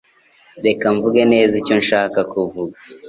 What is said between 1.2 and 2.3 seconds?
neza icyo nshaka